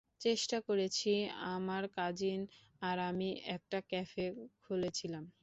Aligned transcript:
চেষ্টা 0.21 0.57
করেছি, 0.61 1.11
আমার 1.53 1.83
কাজিন 1.95 2.39
আর 2.81 2.97
আমি 3.01 3.29
একটা 3.55 3.77
ক্যাফে 3.89 4.25
খুলেছিলাম। 4.63 5.23